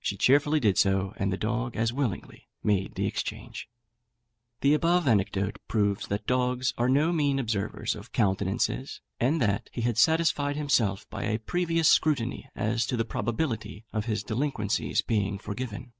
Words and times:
She 0.00 0.16
cheerfully 0.16 0.58
did 0.58 0.76
so, 0.76 1.14
and 1.18 1.32
the 1.32 1.36
dog 1.36 1.76
as 1.76 1.92
willingly 1.92 2.48
made 2.64 2.96
the 2.96 3.06
exchange." 3.06 3.68
The 4.60 4.74
above 4.74 5.06
anecdote 5.06 5.60
proves 5.68 6.08
that 6.08 6.26
dogs 6.26 6.74
are 6.76 6.88
no 6.88 7.12
mean 7.12 7.38
observers 7.38 7.94
of 7.94 8.10
countenances, 8.10 9.00
and 9.20 9.40
that 9.40 9.70
he 9.72 9.82
had 9.82 9.98
satisfied 9.98 10.56
himself 10.56 11.08
by 11.10 11.22
a 11.26 11.38
previous 11.38 11.88
scrutiny 11.88 12.50
as 12.56 12.84
to 12.86 12.96
the 12.96 13.04
probability 13.04 13.84
of 13.92 14.06
his 14.06 14.24
delinquencies 14.24 15.00
being 15.00 15.38
forgiven. 15.38 15.92